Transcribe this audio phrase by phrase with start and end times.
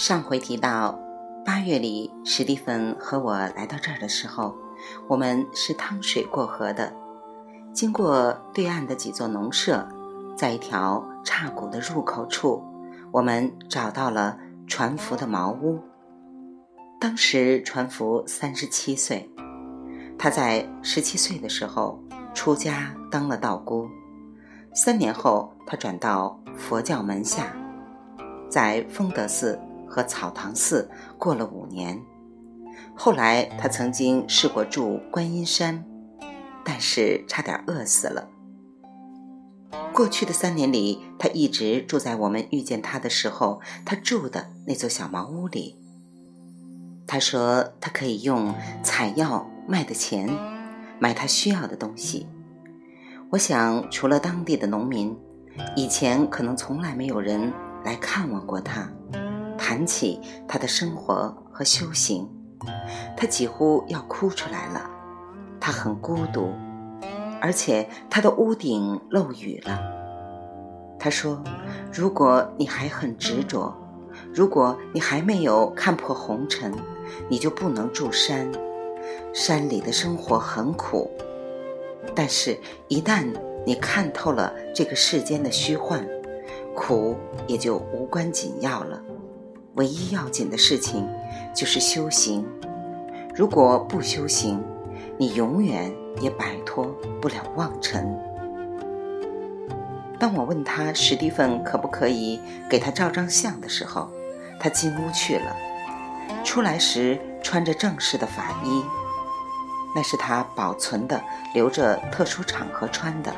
[0.00, 0.98] 上回提到，
[1.44, 4.56] 八月里史蒂芬和我来到这儿的时候，
[5.06, 6.90] 我们是趟水过河的。
[7.74, 9.86] 经过对岸的几座农舍，
[10.34, 12.64] 在一条岔谷的入口处，
[13.12, 15.78] 我们找到了船夫的茅屋。
[16.98, 19.30] 当时船夫三十七岁，
[20.18, 23.86] 他在十七岁的时候出家当了道姑，
[24.72, 27.54] 三年后他转到佛教门下，
[28.48, 29.60] 在丰德寺。
[29.90, 32.00] 和草堂寺过了五年，
[32.94, 35.84] 后来他曾经试过住观音山，
[36.64, 38.28] 但是差点饿死了。
[39.92, 45.76] 过去的三年里，他一直住在我们遇见他的时候他住的那座小茅屋里。
[47.06, 50.30] 他说他可以用采药卖的钱
[51.00, 52.28] 买他需要的东西。
[53.30, 55.16] 我想，除了当地的农民，
[55.74, 57.52] 以前可能从来没有人
[57.84, 58.88] 来看望过他。
[59.70, 62.28] 谈起他的生活和修行，
[63.16, 64.90] 他几乎要哭出来了。
[65.60, 66.52] 他很孤独，
[67.40, 69.80] 而且他的屋顶漏雨了。
[70.98, 71.40] 他说
[71.94, 73.72] ：“如果你还很执着，
[74.34, 76.74] 如果你还没有看破红尘，
[77.28, 78.50] 你就不能住山。
[79.32, 81.08] 山里的生活很苦，
[82.12, 83.24] 但是，一旦
[83.64, 86.04] 你看透了这个世间的虚幻，
[86.74, 89.00] 苦也就无关紧要了。”
[89.80, 91.08] 唯一要紧的事情
[91.54, 92.46] 就是修行。
[93.34, 94.62] 如果不修行，
[95.16, 96.84] 你永远也摆脱
[97.18, 98.14] 不了望尘。
[100.18, 104.10] 当我问他史蒂芬可不可以给他照张相的时候，
[104.60, 105.56] 他进屋去了。
[106.44, 108.84] 出来时穿着正式的法衣，
[109.96, 111.18] 那是他保存的，
[111.54, 113.32] 留着特殊场合穿的。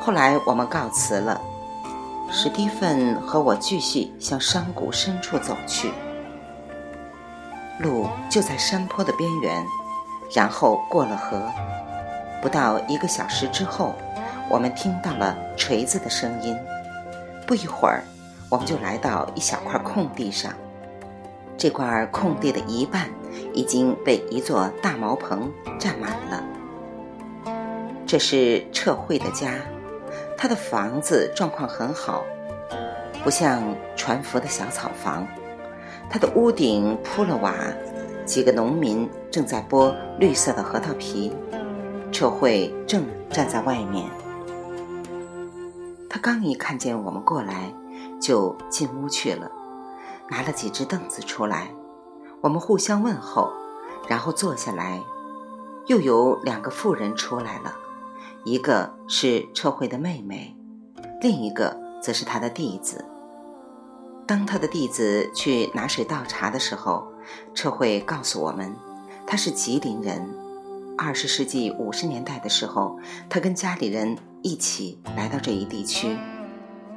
[0.00, 1.38] 后来我们告辞了。
[2.32, 5.90] 史蒂芬和我继续向山谷深处走去，
[7.80, 9.64] 路就在山坡的边缘，
[10.32, 11.42] 然后过了河。
[12.40, 13.96] 不到一个小时之后，
[14.48, 16.56] 我们听到了锤子的声音。
[17.48, 18.04] 不一会儿，
[18.48, 20.52] 我们就来到一小块空地上。
[21.58, 23.10] 这块空地的一半
[23.52, 26.44] 已经被一座大茅棚占满了。
[28.06, 29.52] 这是撤慧的家。
[30.42, 32.24] 他的房子状况很好，
[33.22, 33.62] 不像
[33.94, 35.28] 船夫的小草房。
[36.08, 37.54] 他的屋顶铺了瓦，
[38.24, 41.30] 几个农民正在剥绿色的核桃皮。
[42.10, 44.08] 车慧正站在外面。
[46.08, 47.70] 他刚一看见我们过来，
[48.18, 49.50] 就进屋去了，
[50.30, 51.68] 拿了几只凳子出来。
[52.40, 53.52] 我们互相问候，
[54.08, 55.02] 然后坐下来。
[55.84, 57.74] 又有两个妇人出来了。
[58.44, 60.56] 一个是车慧的妹妹，
[61.20, 63.04] 另一个则是他的弟子。
[64.26, 67.06] 当他的弟子去拿水倒茶的时候，
[67.54, 68.74] 车慧告诉我们，
[69.26, 70.26] 他是吉林人。
[70.96, 76.16] 二十世纪五十年代的时候，他跟家里人一起来到这一地区，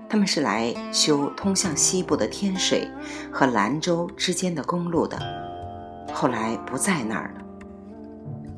[0.07, 2.87] 他们是来修通向西部的天水
[3.31, 5.19] 和兰州之间的公路的，
[6.13, 7.41] 后来不在那儿了。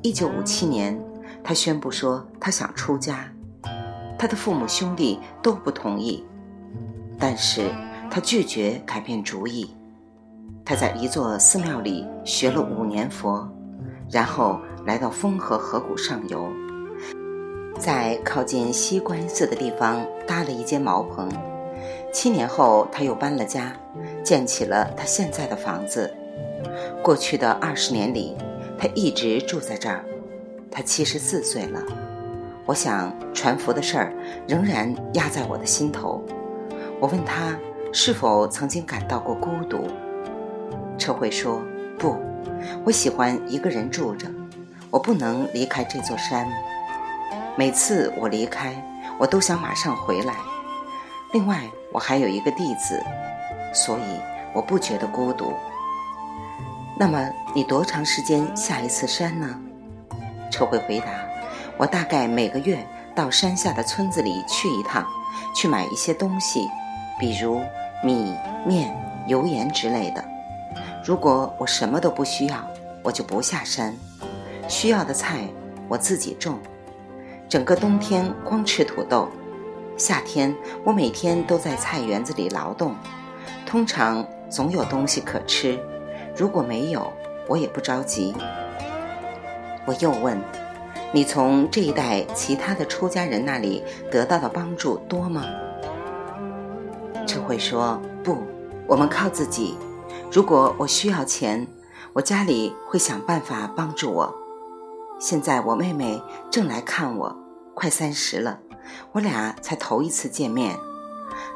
[0.03, 1.03] 一九五七年。
[1.47, 3.31] 他宣布说，他想出家，
[4.17, 6.25] 他的父母兄弟都不同意，
[7.19, 7.69] 但是
[8.09, 9.69] 他拒绝改变主意。
[10.65, 13.47] 他在一座寺庙里学了五年佛，
[14.09, 16.49] 然后来到丰河河谷上游，
[17.77, 21.29] 在靠近西关寺的地方搭了一间茅棚。
[22.11, 23.71] 七年后，他又搬了家，
[24.23, 26.11] 建起了他现在的房子。
[27.03, 28.35] 过去的二十年里，
[28.79, 30.03] 他一直住在这儿。
[30.71, 31.81] 他七十四岁了，
[32.65, 34.13] 我想传福的事儿
[34.47, 36.23] 仍然压在我的心头。
[36.99, 37.57] 我问他
[37.93, 39.87] 是否曾经感到过孤独，
[40.97, 41.61] 车慧说
[41.97, 42.17] 不，
[42.83, 44.27] 我喜欢一个人住着，
[44.89, 46.47] 我不能离开这座山。
[47.57, 48.75] 每次我离开，
[49.17, 50.35] 我都想马上回来。
[51.33, 53.01] 另外，我还有一个弟子，
[53.73, 54.19] 所以
[54.53, 55.53] 我不觉得孤独。
[56.97, 59.59] 那么，你多长时间下一次山呢？
[60.49, 61.07] 车慧回答
[61.77, 65.05] ：“我大概每个月到山下的村子里去一趟，
[65.55, 66.69] 去买一些东西，
[67.19, 67.61] 比如
[68.03, 68.33] 米、
[68.65, 68.95] 面、
[69.27, 70.23] 油盐之类的。
[71.03, 72.65] 如果我什么都不需要，
[73.03, 73.95] 我就不下山。
[74.67, 75.47] 需要的菜
[75.87, 76.59] 我自己种。
[77.47, 79.29] 整个冬天光吃土豆，
[79.97, 82.95] 夏天我每天都在菜园子里劳动。
[83.65, 85.79] 通常总有东西可吃，
[86.35, 87.11] 如果没有，
[87.47, 88.35] 我也不着急。”
[89.85, 90.39] 我又问
[91.13, 95.43] ：“你从这一代其他的出家人那里得到的帮助多吗？”
[97.27, 98.37] 智慧说：“不，
[98.87, 99.77] 我们靠自己。
[100.31, 101.67] 如果我需要钱，
[102.13, 104.35] 我家里会想办法帮助我。
[105.19, 106.21] 现在我妹妹
[106.51, 107.35] 正来看我，
[107.73, 108.59] 快三十了，
[109.13, 110.75] 我俩才头一次见面。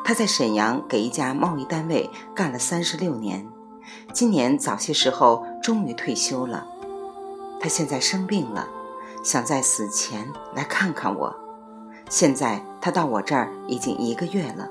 [0.03, 3.47] 她在沈阳给一家贸易单位干了三十六年，
[4.13, 6.65] 今年早些时候终于退休了。
[7.59, 8.67] 他现在生病了，
[9.23, 11.35] 想在死前来看看我。
[12.09, 14.69] 现在他到我这儿已经一个月了。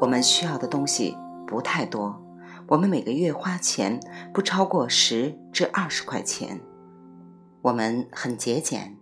[0.00, 1.16] 我们需要的东西
[1.46, 2.22] 不太多，
[2.68, 3.98] 我们每个月花钱
[4.32, 6.60] 不超过十至二十块钱。
[7.62, 8.96] 我们很节俭，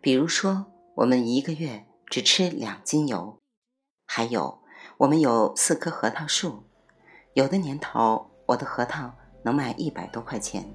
[0.00, 0.66] 比如说，
[0.96, 3.38] 我们一个月只吃两斤油。
[4.04, 4.58] 还有，
[4.98, 6.64] 我们有四棵核桃树，
[7.32, 9.10] 有的年头，我的核桃
[9.44, 10.74] 能卖一百多块钱。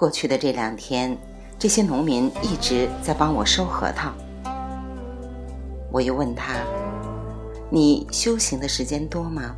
[0.00, 1.14] 过去的这两天，
[1.58, 4.10] 这些农民一直在帮我收核桃。
[5.92, 6.54] 我又问他
[7.68, 9.54] ：“你修行的时间多吗？”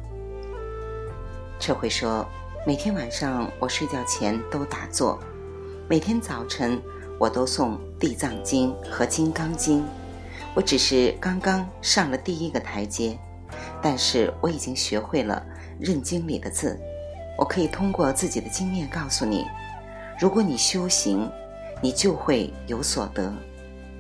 [1.61, 2.27] 这会说
[2.67, 5.17] ：“每天晚上我睡觉前都打坐。”
[5.89, 6.83] 每天早晨，
[7.21, 9.83] 我都诵《地藏经》和《金刚经》。
[10.55, 13.17] 我只是刚刚上了第一个台阶，
[13.81, 15.41] 但是我已经学会了
[15.79, 16.77] 认经里的字。
[17.39, 19.47] 我可以通过自己的经验告诉你：
[20.23, 21.29] 如果你修行，
[21.83, 23.33] 你就会有所得；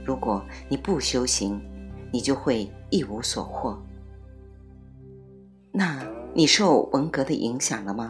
[0.05, 1.61] 如果你不修行，
[2.13, 3.77] 你就会一无所获。
[5.73, 6.01] 那
[6.33, 8.09] 你受文革的影响了吗？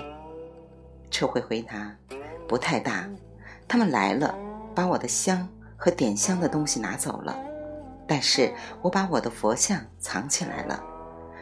[1.10, 1.90] 车慧回答：
[2.46, 3.08] 不太大。
[3.66, 4.34] 他们来了，
[4.74, 7.34] 把我的香和点香的东西拿走了，
[8.06, 10.84] 但是我把我的佛像藏起来了。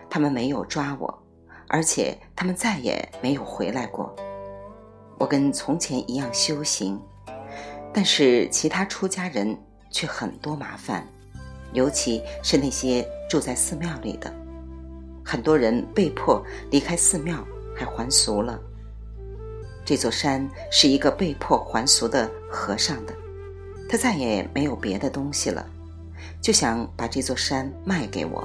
[0.09, 1.23] 他们没有抓我，
[1.67, 4.15] 而且他们再也没有回来过。
[5.21, 6.99] 我跟从前一样修行，
[7.93, 9.55] 但是其他出家人
[9.91, 11.07] 却很多麻烦，
[11.75, 14.35] 尤其是那些住在寺庙里的，
[15.23, 17.47] 很多人被迫离开寺庙，
[17.77, 18.59] 还还俗了。
[19.85, 23.13] 这座山是一个被迫还俗的和尚的，
[23.91, 25.69] 他再也没有别的东西了，
[26.41, 28.43] 就想把这座山卖给我。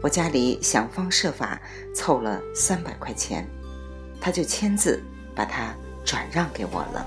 [0.00, 1.60] 我家里想方设法
[1.94, 3.46] 凑了三百块钱，
[4.18, 5.02] 他就签字
[5.36, 5.72] 把它
[6.04, 7.06] 转让给我了。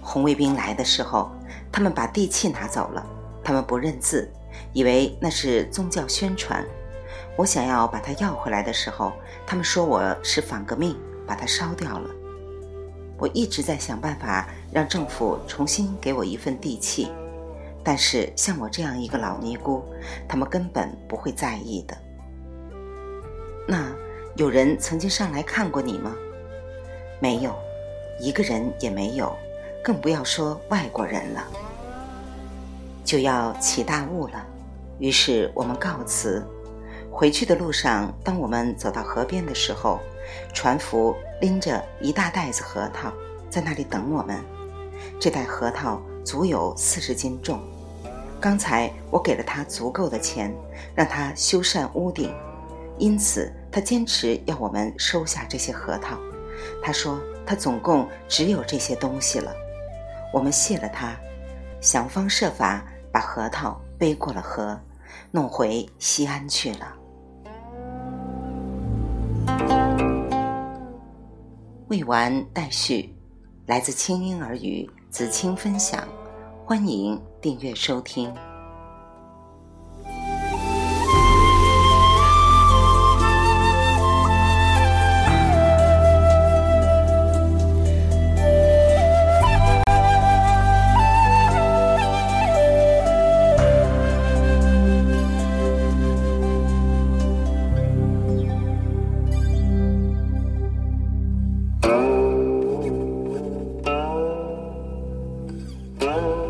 [0.00, 1.30] 红卫兵来的时候，
[1.70, 3.04] 他们把地契拿走了，
[3.44, 4.30] 他们不认字，
[4.72, 6.64] 以为那是宗教宣传。
[7.36, 9.12] 我想要把它要回来的时候，
[9.46, 10.96] 他们说我是反革命。
[11.24, 12.10] 把它烧掉了。
[13.16, 17.10] 我一直在想办法让政府重新给我一份地契，
[17.82, 19.84] 但是像我这样一个老尼姑，
[20.28, 21.96] 他们根本不会在意的。
[23.68, 23.90] 那
[24.36, 26.12] 有人曾经上来看过你吗？
[27.22, 27.54] 没有，
[28.18, 29.32] 一个人也没有，
[29.80, 31.46] 更不要说外国人了。
[33.04, 34.44] 就要起大雾了，
[34.98, 36.44] 于是我们告辞。
[37.12, 40.00] 回去的路上，当我们走到河边的时候，
[40.52, 43.12] 船夫拎着一大袋子核桃，
[43.48, 44.40] 在那里等我们。
[45.20, 47.60] 这袋核桃足有四十斤重。
[48.40, 50.52] 刚才我给了他足够的钱，
[50.92, 52.34] 让他修缮屋顶，
[52.98, 56.18] 因此他坚持要我们收下这些核桃。
[56.82, 59.52] 他说他总共只有这些东西了。
[60.32, 61.16] 我们谢了他，
[61.80, 64.78] 想方设法把核桃背过了河，
[65.30, 66.94] 弄回西安去了。
[71.88, 73.14] 未完待续，
[73.66, 76.08] 来自清音儿语子清分享，
[76.64, 78.34] 欢迎订阅收听。
[106.16, 106.41] love.